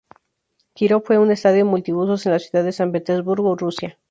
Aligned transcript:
Kirov 0.73 1.03
fue 1.05 1.19
un 1.19 1.29
estadio 1.31 1.63
multiusos 1.63 2.25
en 2.25 2.31
la 2.31 2.39
ciudad 2.39 2.63
de 2.65 2.71
San 2.71 2.91
Petersburgo, 2.91 3.55
Rusia. 3.55 3.99